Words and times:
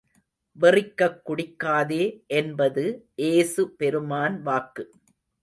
வெறிக்கக் 0.57 1.19
குடிக்காதே 1.25 2.01
என்பது 2.33 2.85
ஏசு 3.29 3.69
பெருமான் 3.77 4.41
வாக்கு. 4.41 4.85